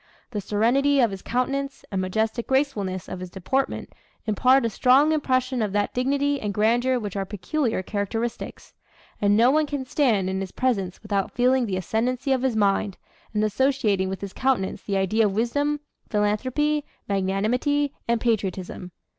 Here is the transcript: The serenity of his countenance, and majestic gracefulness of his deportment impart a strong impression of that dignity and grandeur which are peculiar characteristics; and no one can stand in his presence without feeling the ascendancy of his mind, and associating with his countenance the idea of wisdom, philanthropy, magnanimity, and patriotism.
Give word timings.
The 0.31 0.41
serenity 0.41 0.99
of 0.99 1.11
his 1.11 1.21
countenance, 1.21 1.85
and 1.91 2.01
majestic 2.01 2.47
gracefulness 2.47 3.07
of 3.07 3.19
his 3.19 3.29
deportment 3.29 3.93
impart 4.25 4.65
a 4.65 4.69
strong 4.71 5.11
impression 5.11 5.61
of 5.61 5.73
that 5.73 5.93
dignity 5.93 6.41
and 6.41 6.55
grandeur 6.55 6.97
which 6.99 7.15
are 7.15 7.23
peculiar 7.23 7.83
characteristics; 7.83 8.73
and 9.21 9.37
no 9.37 9.51
one 9.51 9.67
can 9.67 9.85
stand 9.85 10.27
in 10.27 10.39
his 10.39 10.51
presence 10.53 10.99
without 11.03 11.35
feeling 11.35 11.67
the 11.67 11.77
ascendancy 11.77 12.31
of 12.31 12.41
his 12.41 12.55
mind, 12.55 12.97
and 13.35 13.43
associating 13.43 14.09
with 14.09 14.21
his 14.21 14.33
countenance 14.33 14.81
the 14.81 14.97
idea 14.97 15.23
of 15.27 15.35
wisdom, 15.35 15.79
philanthropy, 16.09 16.83
magnanimity, 17.07 17.93
and 18.07 18.19
patriotism. 18.19 18.89